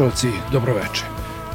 Slušalci, 0.00 0.28
dobroveče. 0.52 1.04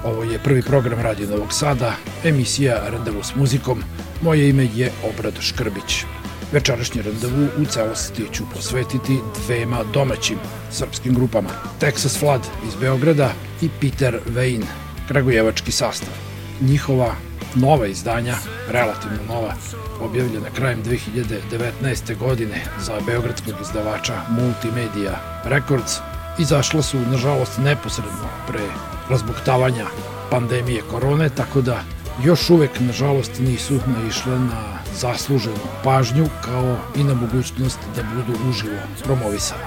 Ovo 0.04 0.24
je 0.24 0.40
prvi 0.40 0.62
program 0.62 1.00
Radio 1.00 1.30
Novog 1.30 1.54
Sada, 1.54 1.94
emisija 2.24 2.90
Randevu 2.90 3.24
s 3.24 3.36
muzikom. 3.36 3.84
Moje 4.22 4.50
ime 4.50 4.68
je 4.76 4.92
Obrad 5.10 5.34
Škrbić. 5.40 6.04
Večerašnji 6.52 7.02
randevu 7.02 7.48
u 7.58 7.66
celosti 7.66 8.28
ću 8.34 8.44
posvetiti 8.54 9.20
dvema 9.46 9.84
domaćim 9.94 10.38
srpskim 10.72 11.14
grupama. 11.14 11.50
Texas 11.82 12.20
Flood 12.20 12.42
iz 12.68 12.76
Beograda 12.76 13.32
i 13.62 13.70
Peter 13.82 14.20
Vein, 14.26 14.64
kragujevački 15.08 15.72
sastav. 15.72 16.14
Njihova 16.62 17.16
nova 17.56 17.88
izdanja, 17.88 18.36
relativno 18.68 19.18
nova, 19.28 19.54
objavljena 20.02 20.50
krajem 20.56 20.84
2019. 20.84 22.18
godine 22.18 22.62
za 22.80 23.00
beogradskog 23.06 23.56
izdavača 23.62 24.22
Multimedia 24.30 25.42
Records, 25.46 26.00
izašla 26.40 26.82
su, 26.82 27.00
nažalost, 27.00 27.58
neposredno 27.58 28.28
pre 28.48 28.64
razbuktavanja 29.10 29.86
pandemije 30.32 30.82
korone, 30.92 31.30
tako 31.30 31.62
da 31.62 31.84
još 32.24 32.50
uvek, 32.50 32.80
nažalost, 32.80 33.32
nisu 33.40 33.80
naišle 33.86 34.40
na 34.40 34.80
zasluženu 34.96 35.66
pažnju 35.84 36.28
kao 36.46 36.78
i 36.96 37.04
na 37.04 37.14
mogućnost 37.14 37.80
da 37.96 38.04
budu 38.04 38.50
uživo 38.50 38.80
promovisane. 39.04 39.64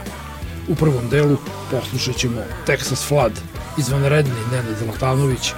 U 0.69 0.75
prvom 0.75 1.09
delu 1.09 1.37
poslušat 1.71 2.17
ćemo 2.17 2.41
Texas 2.67 3.09
Flood, 3.09 3.33
izvanredni 3.79 4.33
Nenad 4.51 4.79
Zlatanović, 4.79 5.53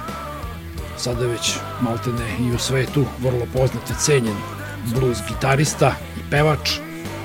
sada 0.97 1.25
već 1.25 1.55
maltene 1.81 2.35
i 2.39 2.51
u 2.55 2.59
svetu 2.59 3.05
vrlo 3.19 3.45
poznat 3.53 3.89
i 3.89 3.93
cenjen 3.99 4.37
blues 4.85 5.17
gitarista 5.27 5.95
i 6.17 6.31
pevač, 6.31 6.69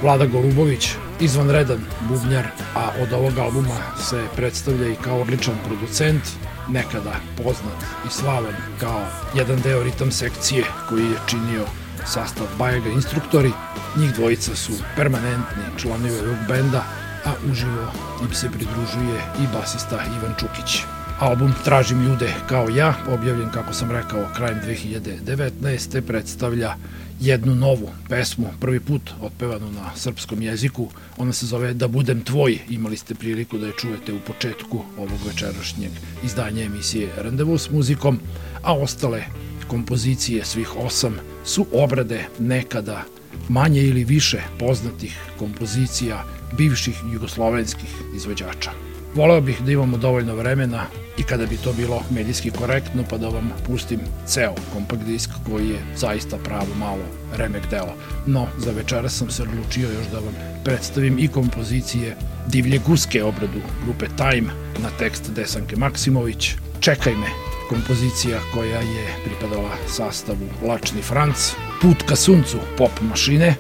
Vlada 0.07 0.27
Golubović, 0.27 0.91
izvanredan 1.21 1.81
bubnjar, 2.09 2.47
a 2.75 2.91
od 3.03 3.13
ovog 3.13 3.39
albuma 3.39 3.77
se 3.99 4.25
predstavlja 4.37 4.89
i 4.89 4.97
kao 5.05 5.21
odličan 5.21 5.55
producent, 5.67 6.23
nekada 6.69 7.15
poznat 7.37 7.83
i 8.07 8.11
slavan 8.11 8.55
kao 8.81 9.03
jedan 9.35 9.61
deo 9.61 9.83
ritam 9.83 10.11
sekcije 10.11 10.65
koji 10.89 11.05
je 11.05 11.19
činio 11.27 11.65
sastav 12.05 12.47
Bajaga 12.59 12.89
instruktori. 12.89 13.51
Njih 13.97 14.15
dvojica 14.15 14.57
su 14.57 14.73
permanentni 14.97 15.63
članovi 15.77 16.19
ovog 16.21 16.39
benda, 16.49 16.85
a 17.25 17.33
uživo 17.51 17.93
im 18.23 18.35
se 18.35 18.51
pridružuje 18.51 19.21
i 19.43 19.47
basista 19.53 19.97
Ivan 19.97 20.35
Čukić. 20.41 20.83
Album 21.21 21.55
Tražim 21.65 22.03
ljude 22.03 22.35
kao 22.49 22.69
ja, 22.69 22.95
objavljen, 23.09 23.51
kako 23.51 23.73
sam 23.73 23.91
rekao, 23.91 24.29
krajem 24.37 24.61
2019. 24.67 26.01
predstavlja 26.01 26.75
jednu 27.21 27.55
novu 27.55 27.91
pesmu, 28.09 28.47
prvi 28.61 28.81
put 28.81 29.11
otpevanu 29.21 29.71
na 29.73 29.91
srpskom 29.97 30.43
jeziku. 30.43 30.89
Ona 31.17 31.33
se 31.33 31.47
zove 31.47 31.75
Da 31.75 31.89
budem 31.89 32.21
tvoj. 32.21 32.59
Imali 32.69 32.97
ste 32.97 33.15
priliku 33.15 33.59
da 33.59 33.67
je 33.67 33.73
čujete 33.79 34.13
u 34.13 34.21
početku 34.27 34.83
ovog 34.99 35.19
večerašnjeg 35.27 35.91
izdanja 36.25 36.65
emisije 36.65 37.09
Randevu 37.17 37.59
s 37.59 37.71
muzikom, 37.71 38.21
a 38.63 38.77
ostale 38.77 39.25
kompozicije 39.69 40.45
svih 40.45 40.77
osam 40.77 41.17
su 41.45 41.67
obrade 41.73 42.25
nekada 42.39 43.05
manje 43.49 43.83
ili 43.83 44.05
više 44.05 44.43
poznatih 44.59 45.19
kompozicija 45.39 46.25
bivših 46.57 46.97
jugoslovenskih 47.13 47.91
izvođača. 48.17 48.96
Voleo 49.17 49.41
bih 49.41 49.61
da 49.61 49.73
imamo 49.73 49.97
dovoljno 49.97 50.35
vremena 50.35 50.87
i 51.19 51.23
kada 51.23 51.47
bi 51.47 51.57
to 51.57 51.73
bilo 51.73 52.03
medijski 52.11 52.51
korektno 52.51 53.05
pa 53.11 53.19
da 53.19 53.29
vam 53.29 53.53
pustim 53.67 54.01
ceo 54.27 54.55
kompakt 54.73 55.03
disk 55.03 55.31
koji 55.51 55.69
je 55.69 55.79
zaista 55.97 56.37
pravo 56.45 56.75
malo 56.79 57.05
remek 57.37 57.63
dela. 57.71 57.95
No, 58.27 58.47
za 58.59 58.71
večera 58.71 59.09
sam 59.09 59.31
se 59.31 59.43
odlučio 59.43 59.89
još 59.89 60.07
da 60.13 60.19
vam 60.19 60.35
predstavim 60.65 61.19
i 61.19 61.29
kompozicije 61.29 62.17
Divlje 62.49 62.79
guske 62.87 63.25
obradu 63.25 63.61
grupe 63.85 64.07
Time 64.17 64.49
na 64.83 64.89
tekst 64.99 65.31
Desanke 65.35 65.77
Maksimović. 65.77 66.55
Čekaj 66.81 67.13
me, 67.13 67.27
kompozicija 67.69 68.41
koja 68.55 68.81
je 68.81 69.17
pripadala 69.25 69.71
sastavu 69.89 70.49
Lačni 70.69 71.03
Franc, 71.03 71.53
Put 71.83 72.03
ka 72.09 72.17
suncu 72.17 72.59
pop 72.79 73.01
mašine, 73.01 73.55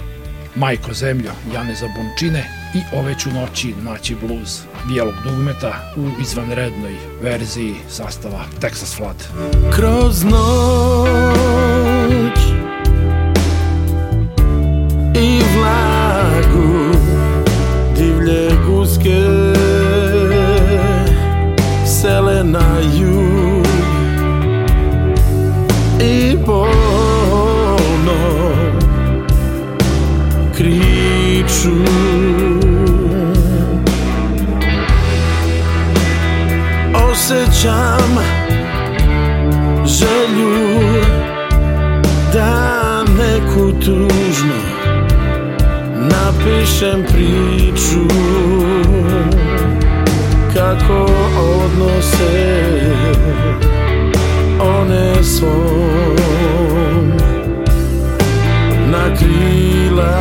Majko 0.56 0.92
zemljo 0.92 1.30
Jane 1.54 1.74
Zabončine 1.74 2.44
i 2.74 2.96
ove 2.96 3.14
ću 3.18 3.30
noći 3.30 3.74
naći 3.82 4.14
blues 4.14 4.60
bijelog 4.88 5.14
dugmeta 5.24 5.92
u 5.96 6.20
izvanrednoj 6.22 6.94
verziji 7.22 7.74
sastava 7.88 8.44
Texas 8.60 8.96
Flood. 8.96 9.16
Kroz 9.76 10.24
noć 10.24 11.55
osjećam 37.56 38.18
želju 39.86 40.80
da 42.32 43.04
neku 43.04 43.72
tužno 43.80 44.54
napišem 45.94 47.04
priču. 47.12 48.14
Kako 50.54 51.06
odnose 51.38 52.60
one 54.60 55.24
svom 55.24 57.12
na 58.90 59.16
krila 59.18 60.20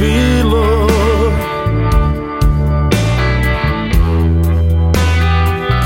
bilo. 0.00 0.86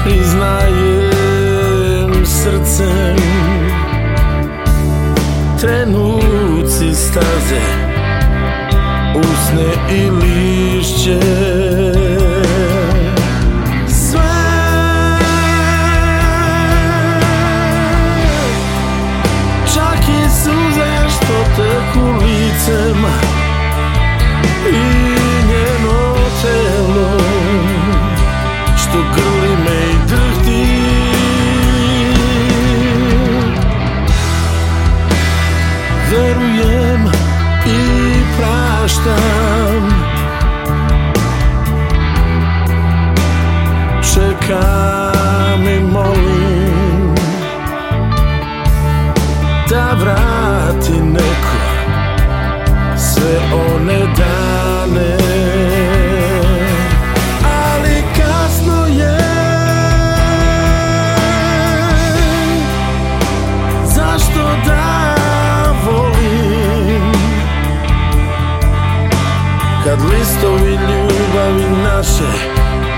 Priznajem 0.04 1.46
srcem 2.26 3.16
Trenuci 5.60 6.94
staze 6.94 7.60
Usne 9.14 9.96
i 9.96 10.10
lišće 10.10 11.63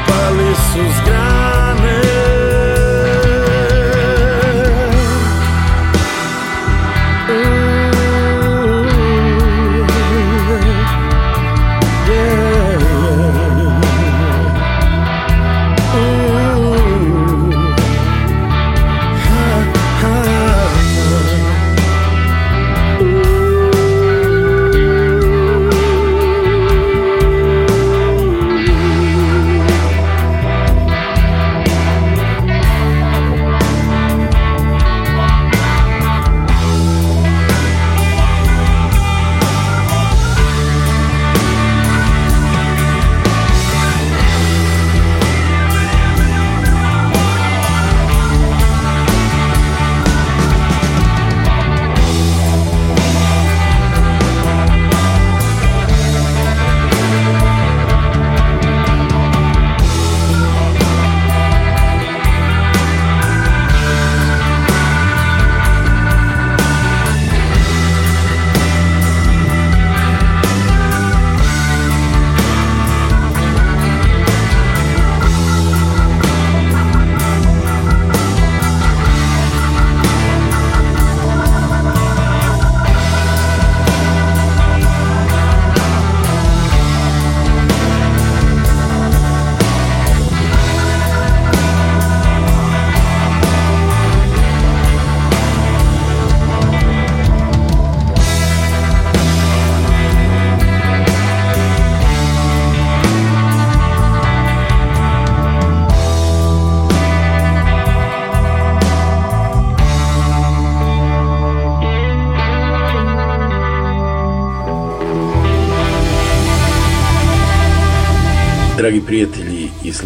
Pareço 0.09 1.06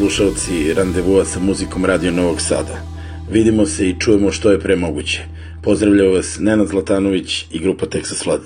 slušalci 0.00 0.74
randevua 0.74 1.24
sa 1.24 1.40
muzikom 1.40 1.84
Radio 1.84 2.10
Novog 2.10 2.40
Sada. 2.40 2.80
Vidimo 3.30 3.66
se 3.66 3.88
i 3.88 3.98
čujemo 4.00 4.32
što 4.32 4.50
je 4.50 4.60
pre 4.60 4.76
moguće. 4.76 5.22
Vas 6.14 6.38
Nenad 6.40 6.68
Zlatanović 6.68 7.46
i 7.52 7.58
grupa 7.58 7.86
Texas 7.86 8.22
Flood. 8.22 8.40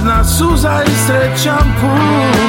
Jedna 0.00 0.24
suza 0.24 0.82
i 0.86 0.90
srećan 1.06 1.74
put 1.80 2.39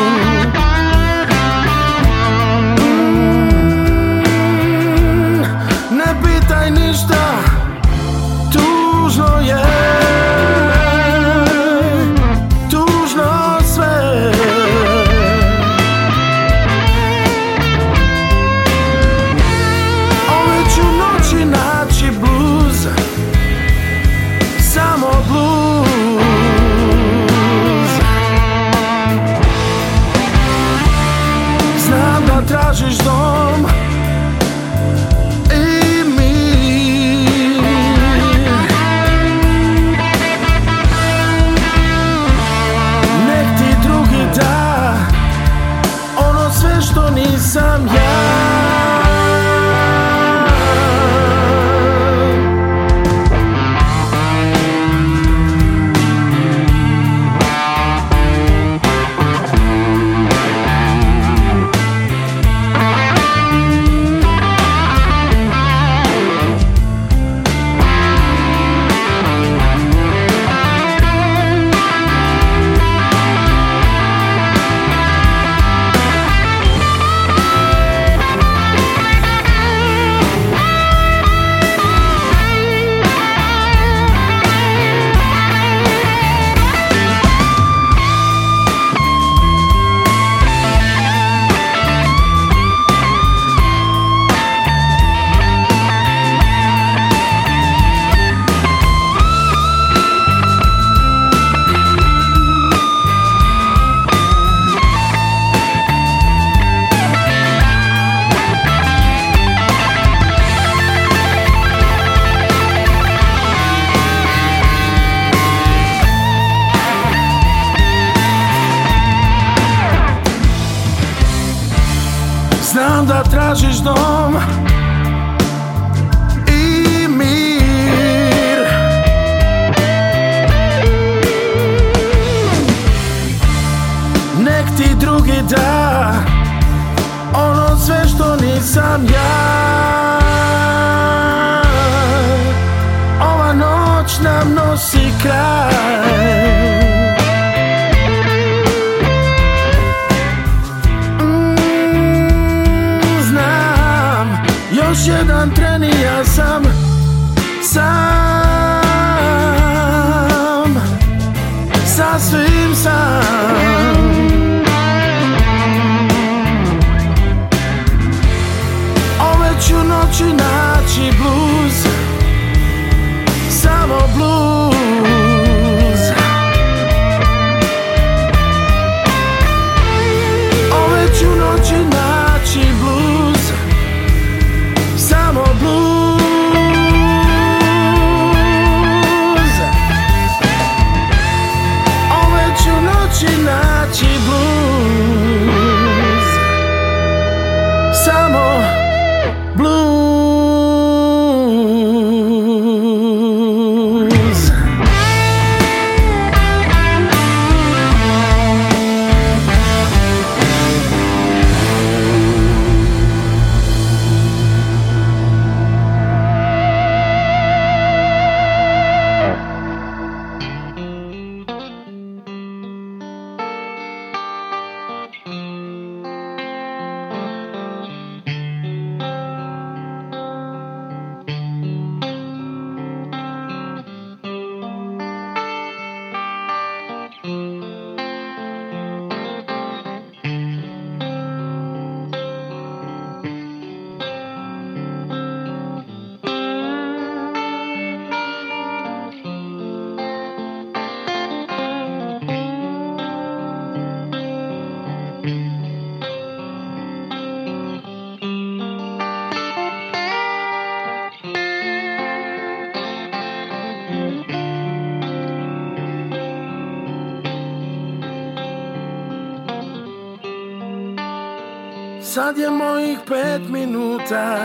Sad 272.32 272.40
je 272.40 272.50
mojih 272.50 273.00
pet 273.08 273.42
minuta 273.50 274.38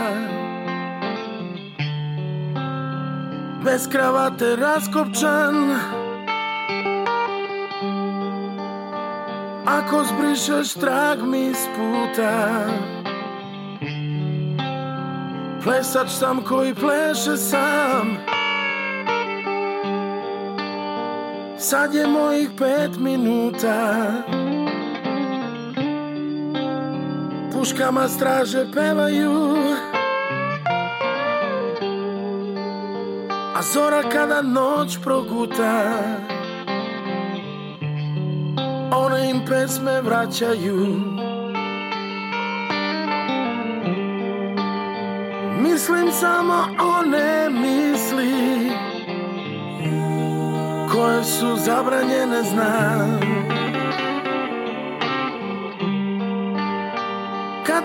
Bez 3.63 3.87
kravate 3.91 4.55
raskopčan 4.55 5.55
Ako 9.65 10.03
zbrišeš 10.03 10.73
trag 10.73 11.23
mi 11.23 11.53
s 11.55 11.63
puta 11.75 12.67
Plesač 15.63 16.09
sam 16.09 16.43
koji 16.43 16.73
pleše 16.75 17.37
sam. 17.37 18.17
Sad 21.57 21.93
je 21.93 22.07
mojih 22.07 22.49
pet 22.57 22.99
minuta 22.99 24.03
Puškama 27.57 28.07
straže 28.07 28.65
pevaju. 28.73 29.57
A 33.55 33.61
zora 33.73 34.03
kada 34.11 34.41
noć 34.41 34.97
proguta 35.03 35.81
One 38.91 39.29
im 39.29 39.41
pesme 39.49 40.01
vraćaju. 40.01 40.85
Mislim 45.61 46.11
samo 46.11 46.67
one 46.99 47.49
misli 47.49 48.33
Koje 50.91 51.23
su 51.23 51.55
zabranjene 51.65 52.43
znam 52.43 53.36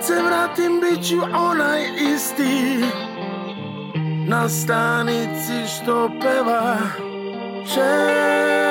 Se 0.02 0.14
vratim 0.22 0.80
bit 0.80 1.08
ću 1.08 1.16
onaj 1.34 1.82
isti. 2.14 2.84
Na 4.28 4.48
stanici 4.48 5.66
što 5.76 6.10
peva 6.20 6.76
Čekaj 7.74 8.61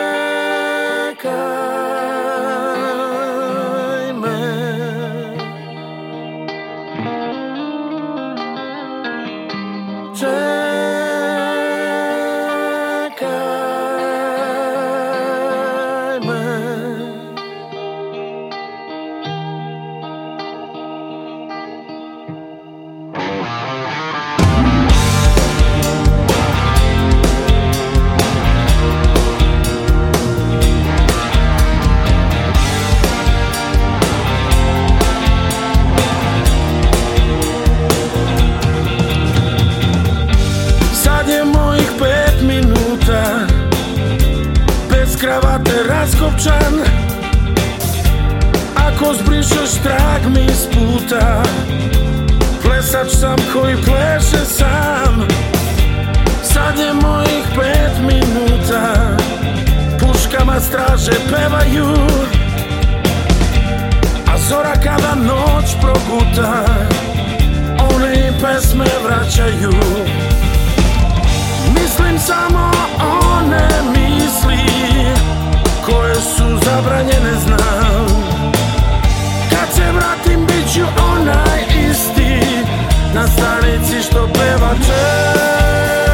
kravate 46.02 46.12
raskopčan. 46.12 46.74
Ako 48.76 49.14
zbrišeš 49.14 49.82
trag 49.84 50.34
mi 50.34 50.46
iz 50.46 50.68
puta. 50.74 51.44
Plesač 52.64 53.12
sam 53.12 53.36
koji 53.54 53.76
pleše 53.76 54.46
sam. 54.46 55.28
Sad 56.44 56.80
je 56.80 56.94
mojih 56.94 57.46
pet 57.56 57.94
minuta. 58.00 59.18
Puškama 60.00 60.60
straže 60.60 61.12
pevaju. 61.30 61.96
A 64.28 64.38
zora 64.50 64.74
kada 64.74 65.16
noć 65.16 65.76
proguta 65.82 66.66
One 67.96 68.32
pesme 68.42 68.86
vraćaju. 69.04 69.74
Mislim 71.74 72.20
samo 72.20 72.72
one 73.32 73.68
misli 73.94 74.91
Koje 75.86 76.16
su 76.16 76.60
zabranjene 76.66 77.34
znam. 77.46 78.08
Kad 79.50 79.76
se 79.76 79.92
vratim 79.92 80.46
bit 80.46 80.74
ću 80.74 80.82
onaj 81.14 81.62
isti 81.92 82.40
Na 83.14 83.28
stanici 83.28 84.02
što 84.10 84.28
peva 84.34 84.74
čekaj 84.86 86.11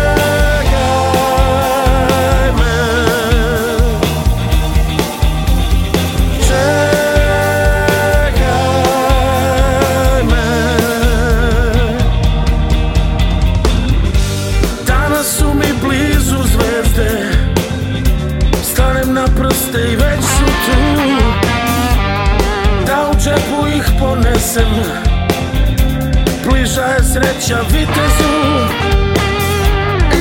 sreća 27.47 27.61
vitezu 27.61 28.33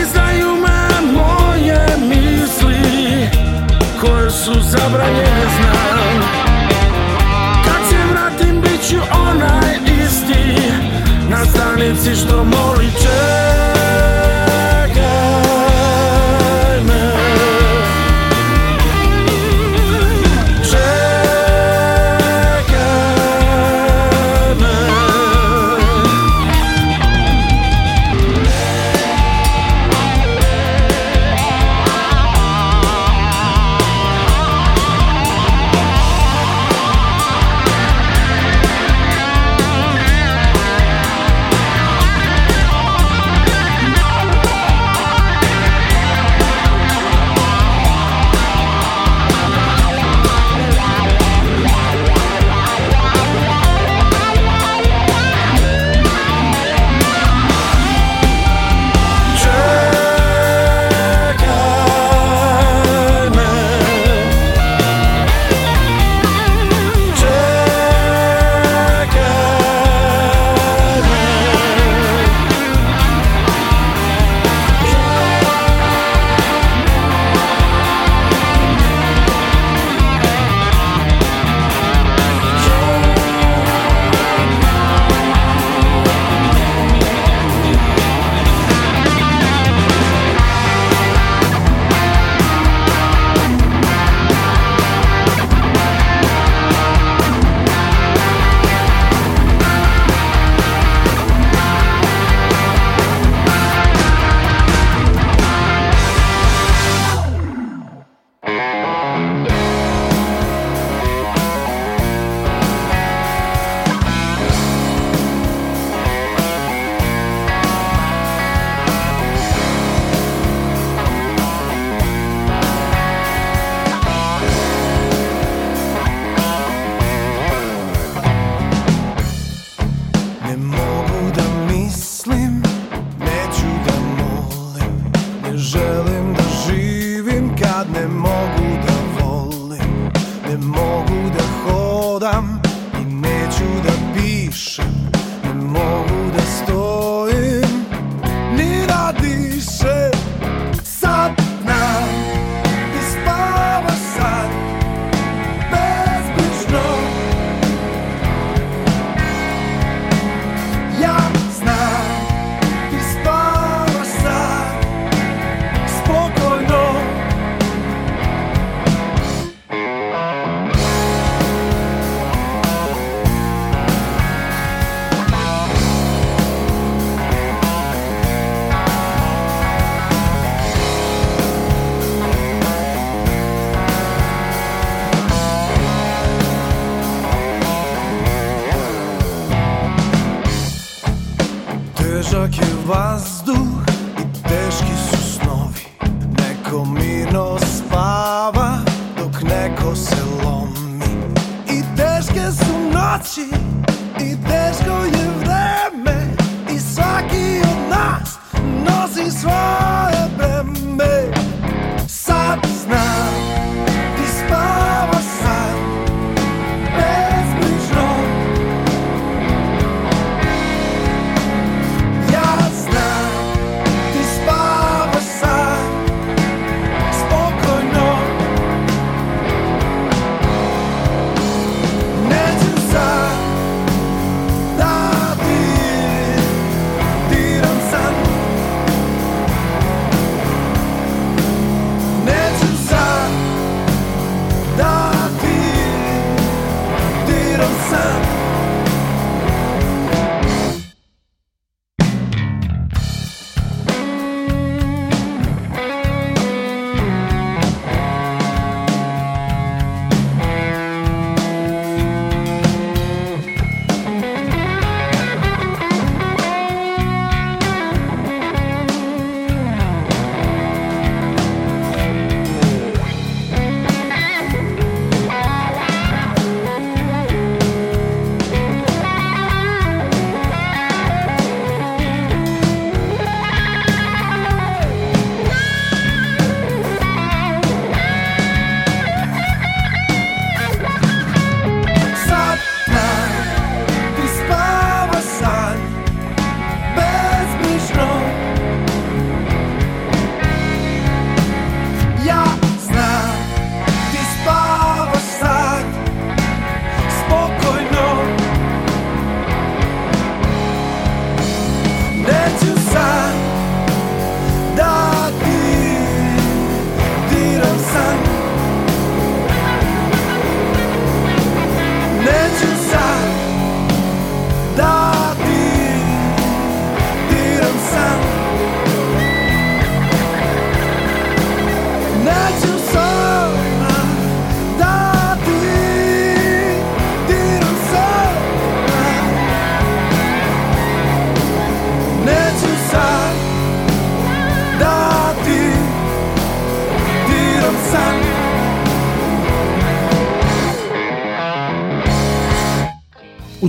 Izdaju 0.02 0.56
me 0.56 1.10
moje 1.12 1.86
misli 2.08 3.28
Koje 4.00 4.30
su 4.30 4.52
zabranjene 4.60 5.46
znam. 5.58 6.22
Kad 7.64 7.88
se 7.90 7.96
vratim 8.12 8.60
bit 8.60 8.88
ću 8.88 8.96
onaj 9.28 9.76
isti 10.04 10.72
Na 11.30 11.44
stanici 11.44 12.14
što 12.14 12.44
moli 12.44 12.90
čekaj 13.02 13.85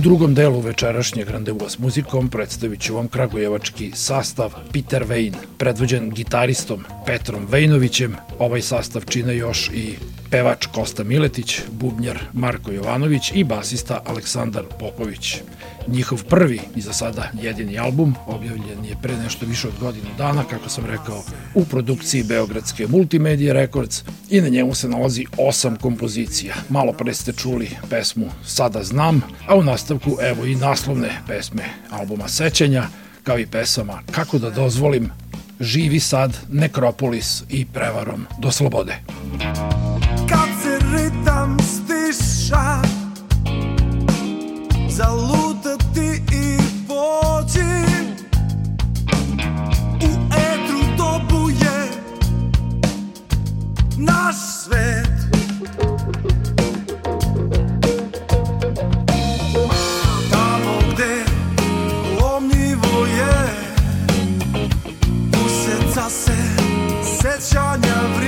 drugom 0.08 0.34
delu 0.34 0.60
večerašnjeg 0.60 1.30
randevua 1.30 1.68
s 1.68 1.78
muzikom 1.78 2.28
predstavit 2.28 2.80
ću 2.80 2.94
vam 2.94 3.08
kragujevački 3.08 3.92
sastav 3.94 4.54
Peter 4.72 5.04
Vein, 5.04 5.34
predvođen 5.58 6.10
gitaristom 6.10 6.84
Petrom 7.06 7.46
Vejnovićem. 7.50 8.16
Ovaj 8.38 8.62
sastav 8.62 9.02
čine 9.04 9.36
još 9.36 9.70
i 9.74 9.94
pevač 10.30 10.66
Kosta 10.66 11.04
Miletić, 11.04 11.60
bubnjar 11.70 12.18
Marko 12.32 12.70
Jovanović 12.70 13.32
i 13.34 13.44
basista 13.44 14.00
Aleksandar 14.06 14.64
Popović. 14.78 15.36
Njihov 15.92 16.24
prvi 16.24 16.60
i 16.76 16.80
za 16.80 16.92
sada 16.92 17.30
jedini 17.42 17.78
album 17.78 18.14
objavljen 18.26 18.84
je 18.84 18.96
pre 19.02 19.16
nešto 19.16 19.46
više 19.46 19.68
od 19.68 19.74
godinu 19.80 20.06
dana, 20.18 20.44
kako 20.44 20.68
sam 20.68 20.86
rekao, 20.86 21.22
u 21.54 21.64
produkciji 21.64 22.22
Beogradske 22.22 22.86
Multimedia 22.86 23.52
Records 23.52 24.02
i 24.30 24.40
na 24.40 24.48
njemu 24.48 24.74
se 24.74 24.88
nalazi 24.88 25.26
osam 25.38 25.76
kompozicija. 25.76 26.54
Malo 26.68 26.92
pre 26.92 27.14
ste 27.14 27.32
čuli 27.32 27.70
pesmu 27.90 28.26
Sada 28.44 28.84
znam, 28.84 29.22
a 29.48 29.56
u 29.56 29.62
nastavku 29.62 30.16
evo 30.20 30.44
i 30.44 30.54
naslovne 30.54 31.10
pesme 31.26 31.64
albuma 31.90 32.28
Sećanja, 32.28 32.84
kao 33.22 33.38
i 33.38 33.46
pesama 33.46 34.02
Kako 34.10 34.38
da 34.38 34.50
dozvolim, 34.50 35.10
Živi 35.60 36.00
sad, 36.00 36.36
Nekropolis 36.48 37.42
i 37.50 37.66
Prevarom 37.66 38.26
do 38.38 38.50
slobode. 38.50 38.96
Kad 39.38 39.87
wyrzeczania 67.38 67.94
w 68.16 68.27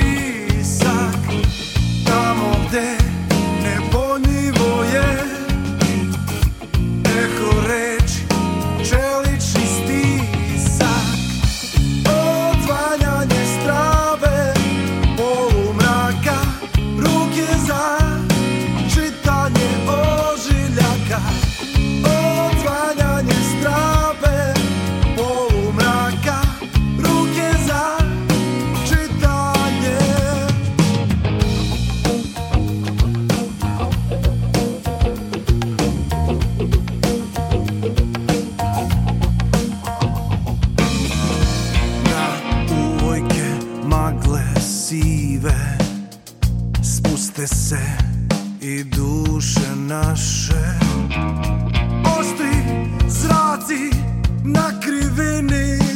δάκρυ 54.60 55.08
δίνει 55.08 55.89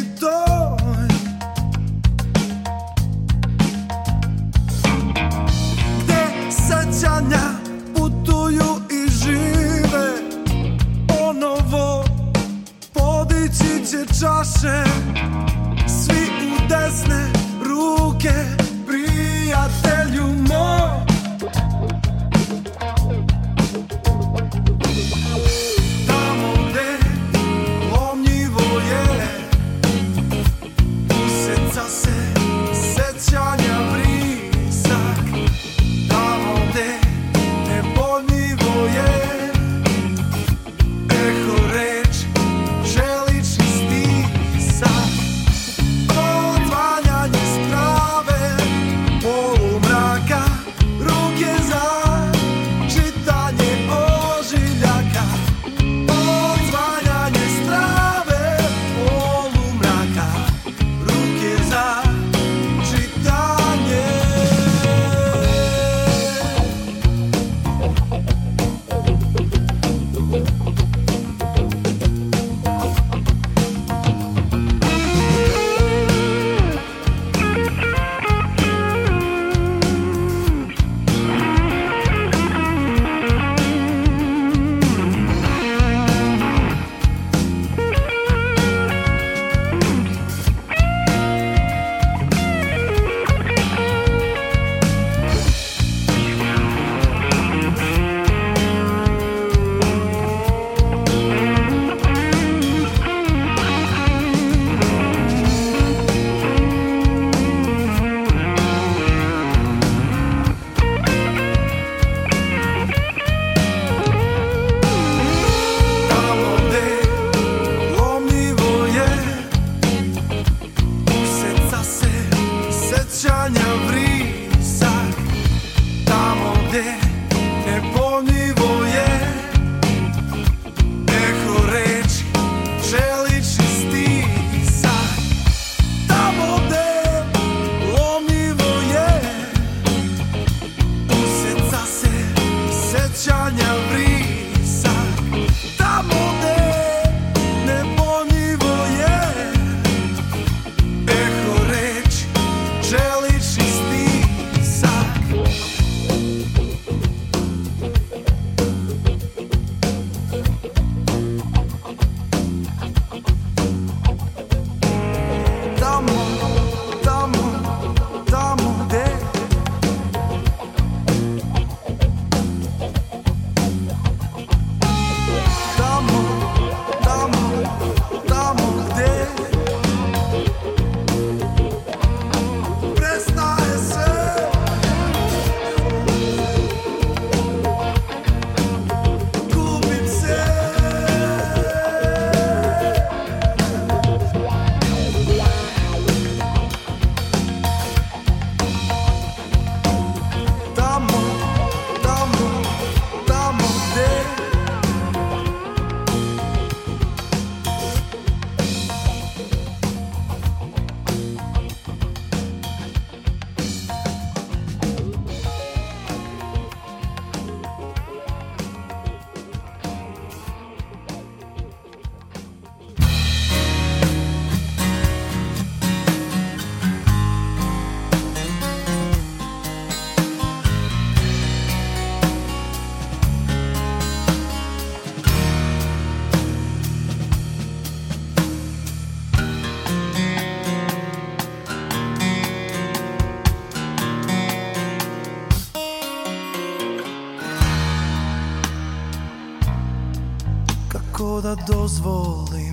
da 251.44 251.54
dozvolim 251.54 252.72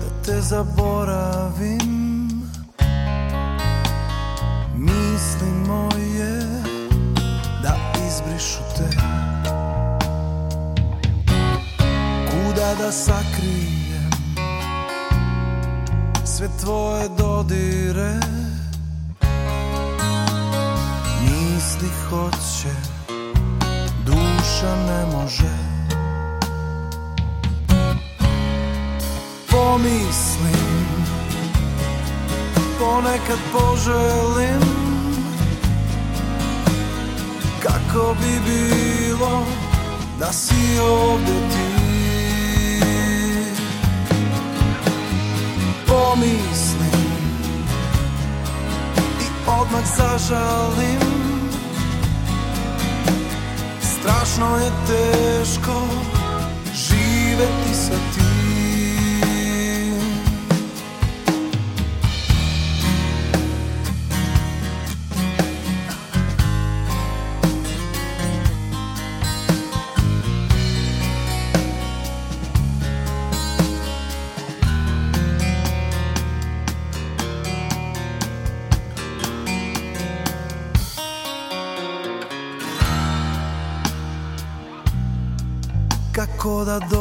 Da 0.00 0.22
te 0.24 0.40
zaboravim. 0.40 1.80
Misli 4.76 5.50
moje 5.66 6.40
Da 7.62 7.76
izbrišu 8.06 8.58
te. 8.76 8.96
Kuda 12.30 12.74
da 12.74 12.92
sakrijem 12.92 14.10
Sve 16.24 16.48
tvoje 16.60 17.08
Ponekad 33.30 33.38
poželim 33.52 34.60
Kako 37.62 38.16
bi 38.20 38.50
bilo 38.50 39.46
Da 40.18 40.32
si 40.32 40.80
ovde 40.80 41.32
ti. 41.50 41.70
Pomislim 45.86 47.10
I 49.20 49.50
odmah 49.50 49.84
zažalim. 49.96 51.00
Strašno 53.82 54.56
je 54.56 54.70
teško 54.86 56.09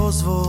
Kako 0.10 0.49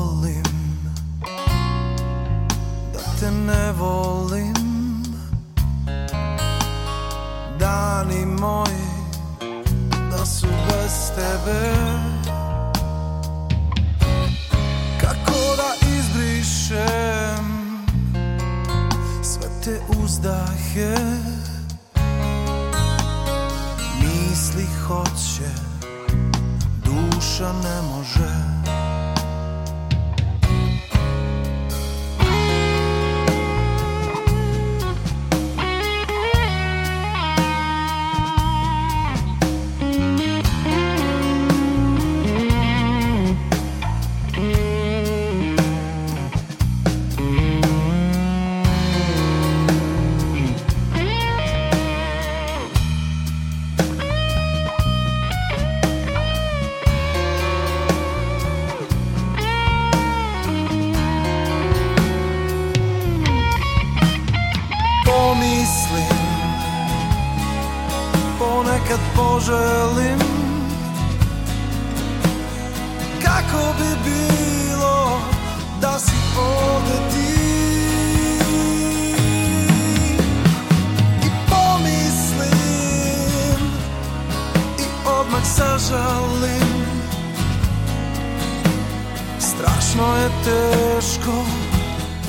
Strašno 90.01 90.16
je 90.16 90.30
teško 90.44 91.44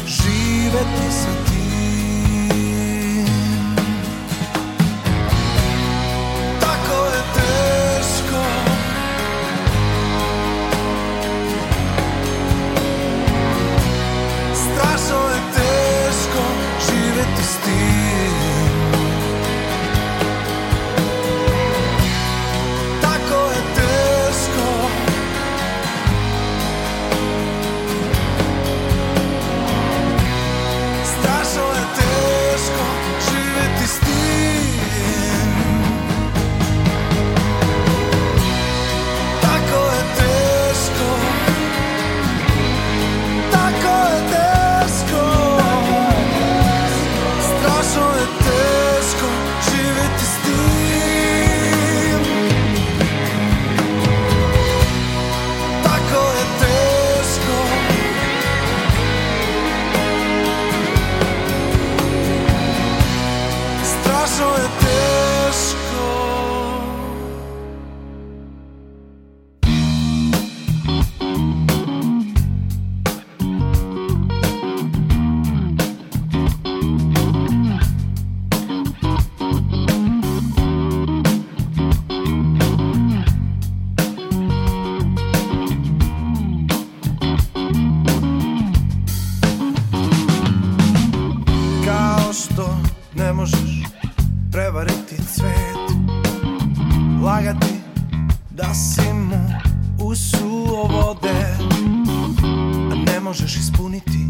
živeti 0.06 1.12
sa 1.12 1.51
možeš 93.34 93.84
prevariti 94.52 95.16
cvet. 95.34 95.92
Lagati 97.24 97.74
da 98.50 98.74
si 98.74 99.14
mu 99.14 99.50
usuo 100.00 100.88
vode 100.88 101.58
Ne 103.06 103.20
možeš 103.20 103.56
ispuniti 103.56 104.28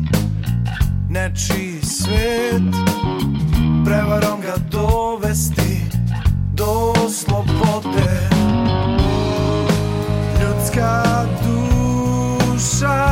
nečiji 1.09 1.81
svet. 1.81 2.75
Prevarom 3.85 4.41
ga 4.41 4.55
dovesti 4.71 5.81
do 6.53 6.93
slobode. 7.09 8.29
Ljudska 10.41 11.03
duša 11.43 13.07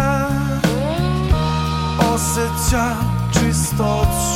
osjeća 2.13 2.95
čistoću 3.33 4.28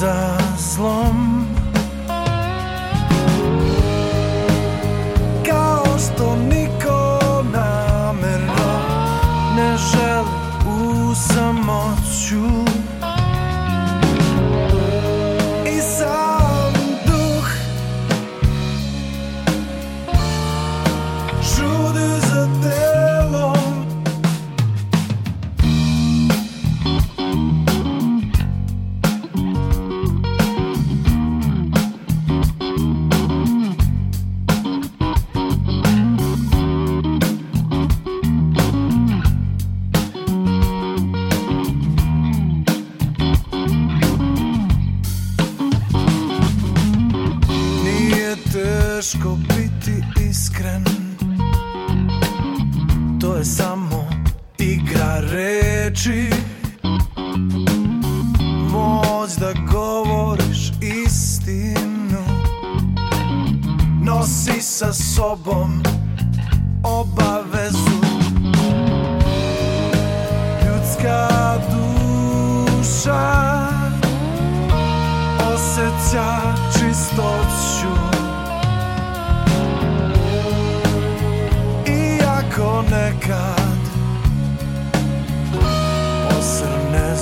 posrne 0.00 0.56
za 0.56 0.56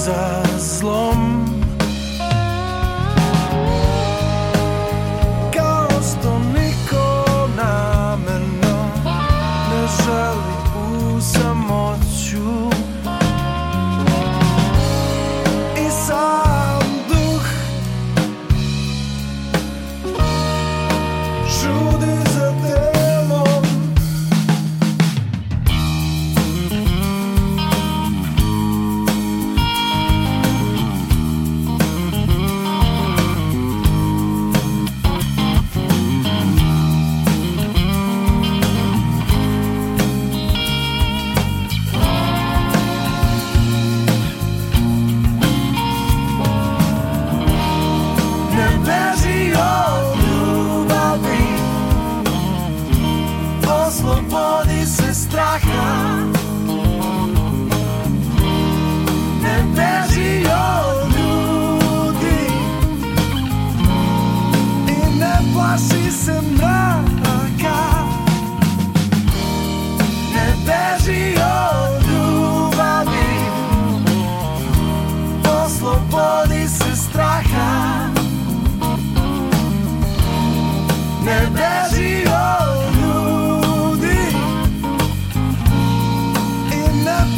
posrne 0.09 0.59
za 0.59 1.28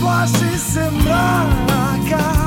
plaši 0.01 0.59
se 0.59 0.91
mraka. 0.91 2.40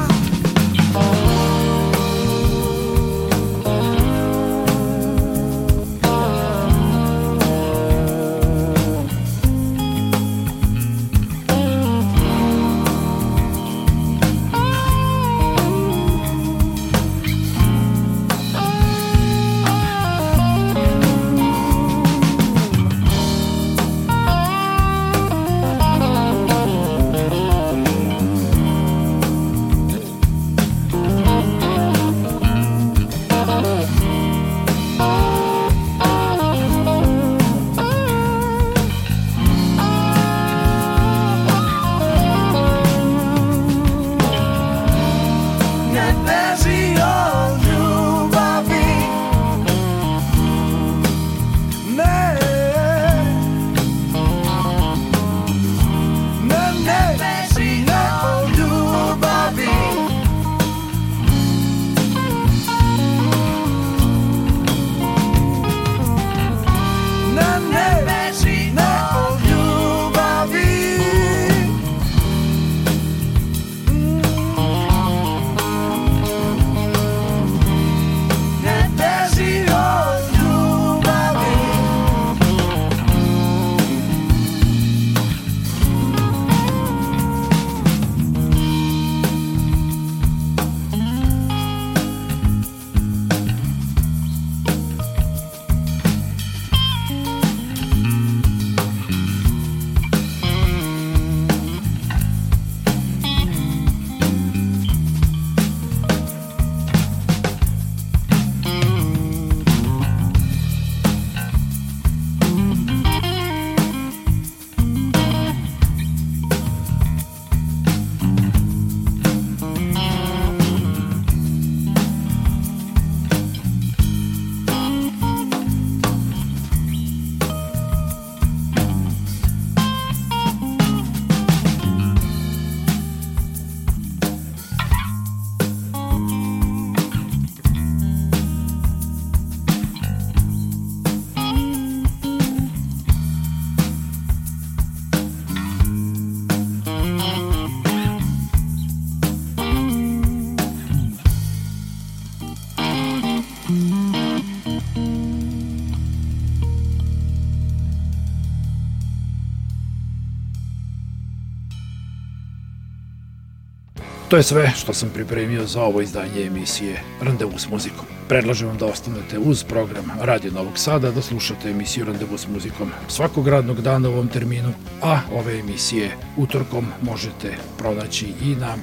To 164.33 164.37
je 164.37 164.43
sve 164.43 164.71
što 164.75 164.93
sam 164.93 165.09
pripremio 165.09 165.65
za 165.65 165.81
ovo 165.81 166.01
izdanje 166.01 166.45
emisije 166.45 167.01
Randevu 167.21 167.51
s 167.57 167.69
muzikom. 167.69 168.05
Predlažem 168.27 168.67
vam 168.67 168.77
da 168.77 168.85
ostanete 168.85 169.39
uz 169.39 169.63
program 169.63 170.11
Radio 170.21 170.51
Novog 170.51 170.77
Sada, 170.77 171.11
da 171.11 171.21
slušate 171.21 171.69
emisiju 171.69 172.05
Randevu 172.05 172.37
s 172.37 172.47
muzikom 172.47 172.91
svakog 173.07 173.47
radnog 173.47 173.81
dana 173.81 174.09
u 174.09 174.13
ovom 174.13 174.27
terminu, 174.27 174.73
a 175.01 175.19
ove 175.33 175.59
emisije 175.59 176.17
utorkom 176.37 176.87
možete 177.01 177.57
pronaći 177.77 178.25
i 178.25 178.55
na 178.55 178.75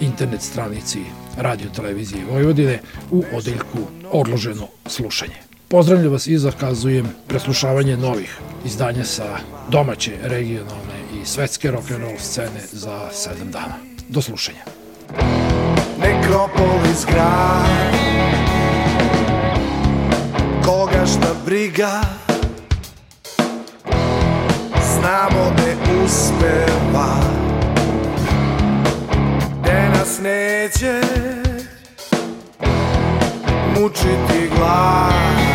internet 0.00 0.42
stranici 0.42 0.98
Radio 1.36 1.70
Televizije 1.76 2.24
Vojvodine 2.30 2.80
u 3.10 3.24
odeljku 3.32 3.78
Odloženo 4.12 4.66
slušanje. 4.86 5.36
Pozdravljam 5.68 6.12
vas 6.12 6.26
i 6.26 6.38
zakazujem 6.38 7.08
preslušavanje 7.26 7.96
novih 7.96 8.38
izdanja 8.64 9.04
sa 9.04 9.36
domaće, 9.70 10.12
regionalne 10.22 10.98
i 11.22 11.26
svetske 11.26 11.72
rock'n'roll 11.72 12.18
scene 12.18 12.60
za 12.72 13.08
7 13.12 13.50
dana. 13.50 13.74
Do 14.08 14.22
slušanja. 14.22 14.83
Nekropolis 15.98 17.06
grad. 17.06 17.94
Koga 20.66 21.06
šta 21.06 21.34
briga? 21.44 22.00
Znamo 24.94 25.52
gde 25.56 25.76
uspeva. 26.04 27.16
Gde 29.62 29.88
nas 29.98 30.18
neće 30.22 31.00
Mučiti 33.74 34.50
glad 34.56 35.53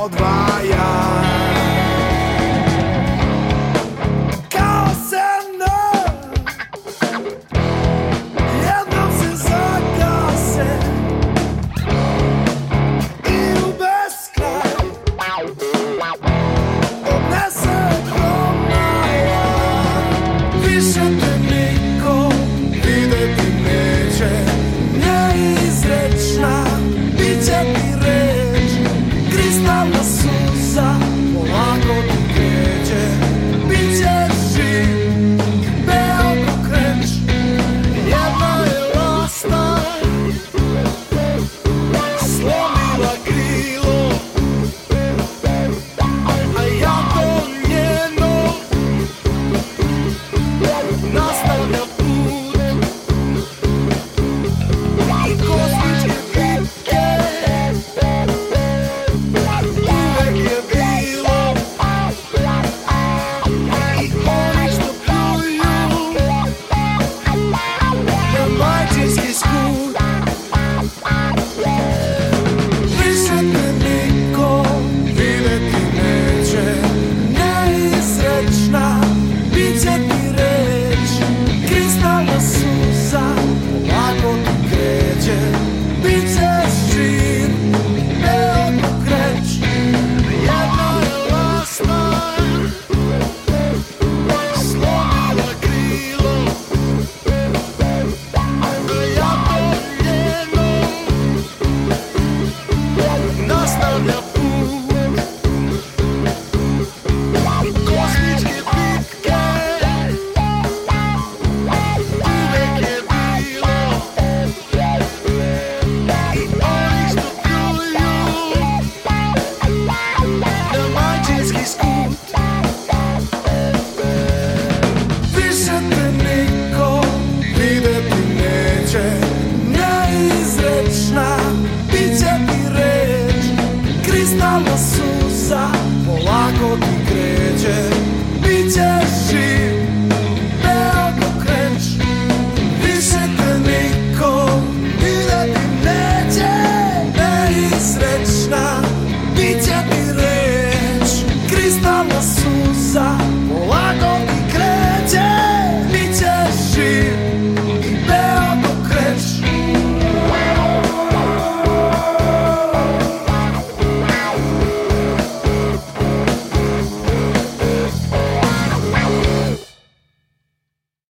podwaja. 0.00 1.19